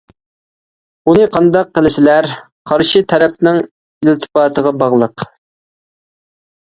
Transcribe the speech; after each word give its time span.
ئۇنى 1.09 1.25
قانداق 1.33 1.67
قىلىسىلەر؟— 1.79 2.27
قارشى 2.71 3.01
تەرەپنىڭ 3.13 3.59
ئىلتىپاتىغا 4.07 4.73
باغلىق. 4.85 5.27